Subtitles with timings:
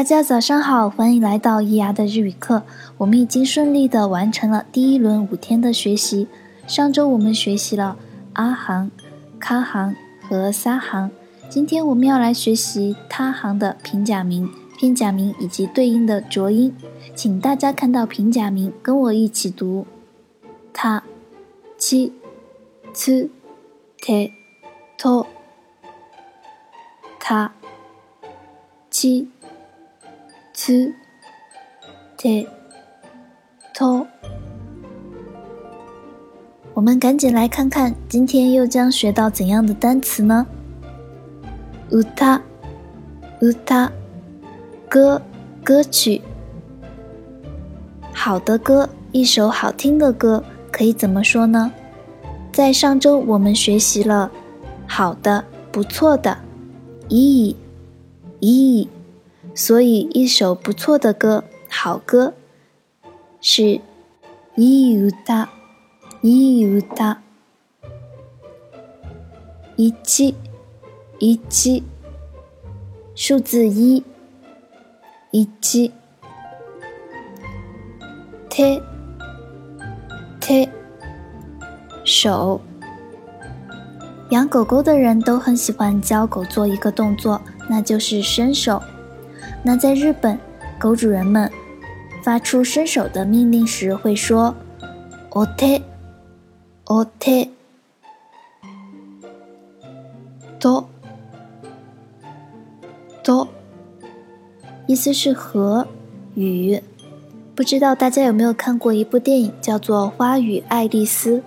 [0.00, 2.64] 大家早上好，欢迎来到伊牙的日语课。
[2.98, 6.28] 我们已经顺利的完成了第一轮五天的学习。
[6.66, 7.96] 上周我们学习了
[8.34, 8.90] 阿行、
[9.38, 11.10] 卡行和撒行，
[11.48, 16.76] 今天我们要来学习他行的平假名、片假名以及对应的浊音。
[17.14, 19.86] 请大家看到平假名，跟我一起读：
[20.74, 21.02] 他、
[21.78, 22.12] 七、
[22.92, 23.30] つ、
[23.98, 24.32] て、
[24.98, 25.26] と、
[27.18, 27.52] 他、
[28.90, 29.30] 七。
[30.60, 30.92] つ、
[32.16, 32.46] て、
[33.74, 34.06] と。
[36.74, 40.46] 我们赶紧来看看今天又将学到怎样的单词呢？
[41.90, 42.40] うた、
[43.40, 43.90] うた，
[44.88, 45.22] 歌，
[45.64, 46.20] 歌曲。
[48.12, 51.72] 好的歌，一首好听的歌，可以怎么说呢？
[52.52, 54.30] 在上周我们学习了
[54.86, 56.36] 好的、不错的，
[57.08, 57.56] いい、
[58.40, 58.88] いい。
[59.54, 62.34] 所以，一首不错的歌，好歌，
[63.40, 63.80] 是
[64.56, 65.48] いい歌、
[66.22, 67.18] いい歌。
[69.76, 70.34] 一、
[71.18, 71.82] 一、
[73.14, 74.02] 数字一、
[75.30, 75.92] 一。
[78.48, 78.80] 手、
[80.40, 80.68] 手、
[82.04, 82.60] 手。
[84.30, 88.82] 养狗狗的人都很喜欢教狗做一个动作，那就是伸手。
[89.62, 90.38] 那在日本，
[90.78, 91.50] 狗主人们
[92.22, 94.54] 发出伸手的命令时会说“
[95.30, 95.82] お手、
[96.86, 97.10] お手”。
[100.58, 100.88] と、
[103.22, 103.48] と，
[104.86, 105.86] 意思是和
[106.34, 106.80] 与。
[107.54, 111.38] 不知道大家有没有看过一部电影，叫做《花与爱丽丝》。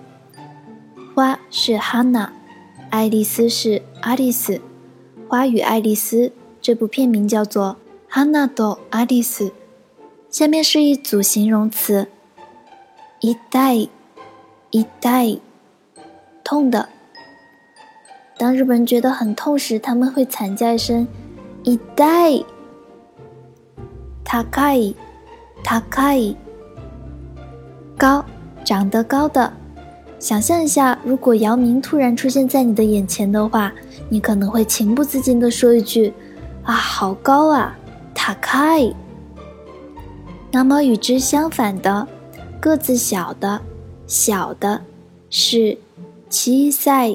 [1.14, 2.30] 花是 Hana，
[2.90, 4.60] 爱丽丝是 Alice。
[5.28, 7.76] 花与爱丽丝这部片名叫做。
[8.15, 9.51] 哈娜多阿丽丝，
[10.29, 12.07] 下面是一组形容词：
[13.19, 13.89] 一代，
[14.71, 15.37] 一代，
[16.41, 16.87] 痛的。
[18.37, 21.05] 当日本人觉得很痛时，他们会惨叫一声
[21.63, 22.31] “一代”。
[24.23, 24.95] 高い，
[25.65, 25.81] 高
[26.13, 26.37] い，
[27.97, 28.23] 高，
[28.63, 29.51] 长得高的。
[30.19, 33.73] 想象一下，如果姚明突然出现在你的眼前的话，
[34.07, 36.13] 你可能会情不自禁地说一句
[36.63, 37.77] ：“啊，好高啊！”
[38.25, 38.91] 塔开。
[40.51, 42.07] 那么与之相反的，
[42.59, 43.61] 个子小的、
[44.07, 44.83] 小的，
[45.29, 45.77] 是
[46.27, 47.13] 七赛，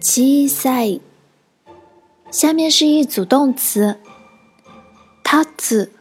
[0.00, 0.98] 七赛。
[2.32, 4.00] 下面是一组动词：
[5.22, 5.92] 他子，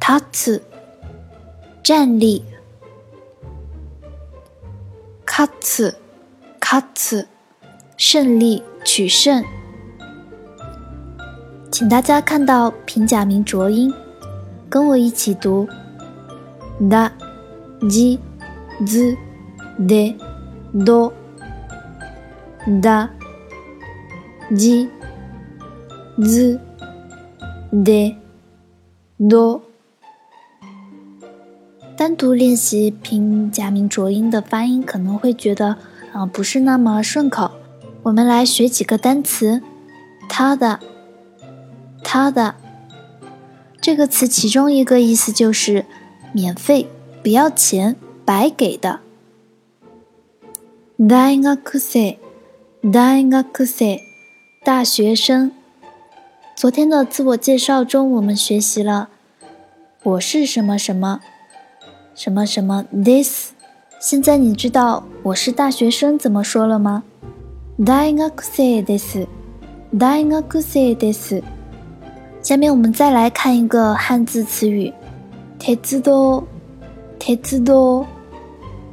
[0.00, 0.64] 他子，
[1.80, 2.42] 站立；
[5.24, 5.94] 卡子，
[6.58, 7.28] 卡子，
[7.96, 9.44] 胜利，取胜。
[11.70, 13.94] 请大家看到平假名浊音，
[14.68, 15.66] 跟我一起读
[16.82, 17.10] ：da、
[17.82, 18.18] ji、
[18.84, 19.16] z、
[19.78, 20.14] de、
[20.84, 21.12] do、
[22.82, 23.08] da、
[24.50, 24.88] ji、
[26.18, 26.58] z、
[27.72, 28.16] de、
[29.16, 29.62] do。
[31.96, 35.76] 单独练习平假名浊音的发音，可能会觉得
[36.12, 37.52] 啊不是那么顺口。
[38.02, 39.62] 我们来学几个单词，
[40.28, 40.80] 他的。
[42.09, 42.55] 他的
[43.81, 45.85] 这个词，其中一个意思就是
[46.33, 46.87] 免费、
[47.21, 48.99] 不要钱、白给的。
[50.97, 51.37] 大学
[51.79, 52.17] 生，
[52.91, 53.99] 大学生，
[54.63, 55.51] 大学生。
[56.55, 59.09] 昨天的自我介绍中，我们学习了
[60.03, 61.19] 我是什么什么
[62.15, 63.51] 什么什么 this。
[63.99, 67.03] 现在你知道我是大学生怎么说了吗？
[67.85, 69.27] 大学生です。
[69.99, 71.43] 大学生です。
[72.41, 74.93] 下面我们再来看一个汉字词语，
[75.57, 76.43] 铁子多，
[77.17, 78.05] 铁子多，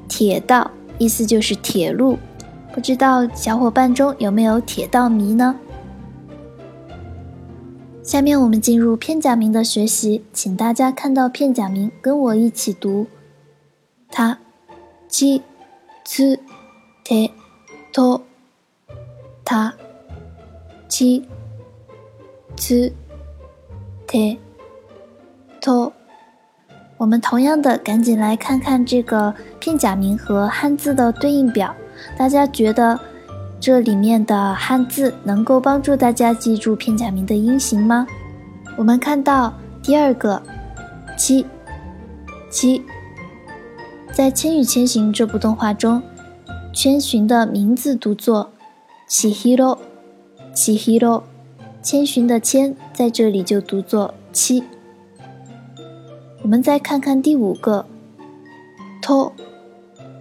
[0.09, 2.19] 铁道，意思就是铁路。
[2.73, 5.55] 不知道小伙伴中有没有铁道迷呢？
[8.03, 13.07] 下面我们进入片假名的学习，请大家看到片假名，跟我一起读：
[14.11, 14.39] 他、
[15.11, 15.43] ち、
[16.07, 16.39] つ、
[17.05, 17.31] て、
[17.93, 18.23] と、
[19.45, 19.75] 他、
[20.89, 21.23] ち、
[22.57, 22.93] つ。
[24.08, 24.40] T
[25.62, 25.92] to，
[26.98, 31.76] 我们同样的赶紧来看看这个片假名和汉字的对应表。
[32.18, 32.98] 大家觉得
[33.60, 38.08] 这里面的汉字能够帮助大家记住片假名的音型吗？
[38.78, 40.42] 我们看到第二个
[41.18, 41.46] 七
[42.50, 42.82] 七，
[44.14, 46.02] 在《千与千寻》这部动画中，
[46.74, 48.52] 千寻的名字读作
[49.08, 49.78] 七 hiro，
[50.54, 51.24] 七 hiro。
[51.82, 54.64] 千寻的千在这里就读作七，
[56.42, 57.86] 我们再看看第五个，
[59.02, 59.32] 托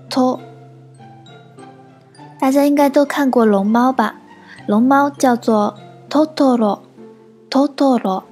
[0.08, 0.38] 托。
[2.38, 4.20] 大家应该都看过龙猫吧？
[4.66, 5.76] 龙猫叫做
[6.08, 6.82] 托托罗，
[7.50, 8.24] 托托罗。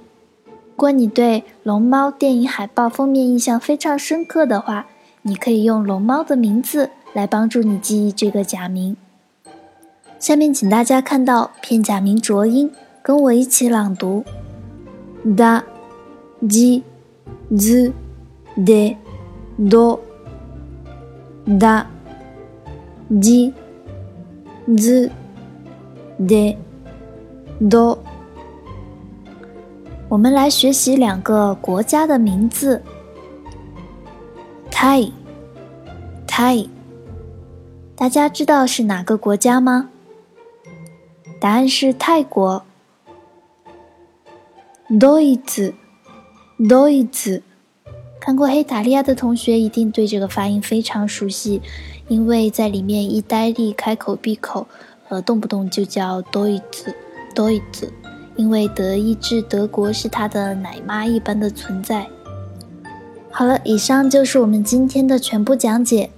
[0.47, 4.87] 如果你对龙猫电影海报封面印象非常深刻的话，
[5.23, 8.97] 你可以用龙猫的名字来帮助你记忆这个假名。
[10.19, 12.70] 下面请大家看到片假名浊音，
[13.05, 14.25] 跟我一起朗读
[15.37, 15.62] ：da、
[16.41, 16.83] ji、
[17.55, 17.93] z、
[18.56, 18.97] de、
[19.69, 20.01] do、
[21.47, 21.85] da、
[23.11, 23.53] ji、
[24.75, 25.11] z、
[26.19, 26.56] de、
[27.69, 27.99] do。
[30.09, 32.81] 我们来学习两个国家的名字。
[34.71, 35.12] 泰，
[36.27, 36.67] 泰，
[37.95, 39.91] 大家知道是哪个国家吗？
[41.39, 42.65] 答案是泰国。
[44.91, 45.73] Dois，Dois，
[48.21, 51.63] 看过《黑塔利亚》的同学一定对这个发音非常熟悉，
[52.09, 54.67] 因为在里面意呆利开口闭口，
[55.09, 57.63] 呃，动不动就叫 Dois，Dois。
[58.37, 62.09] 因为德意志德国是他的奶妈一般的存在。
[63.31, 66.11] 好了，以上就是我们今天的全部讲解。